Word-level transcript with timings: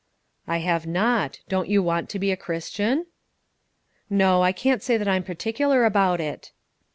"I 0.47 0.57
have 0.57 0.87
not. 0.87 1.41
Don't 1.47 1.69
you 1.69 1.83
want 1.83 2.09
to 2.09 2.17
be 2.17 2.31
a 2.31 2.35
Christian?" 2.35 3.05
"No; 4.09 4.41
I 4.41 4.51
can't 4.51 4.81
say 4.81 4.97
that 4.97 5.07
I'm 5.07 5.21
particular 5.21 5.85
about 5.85 6.19
it." 6.19 6.51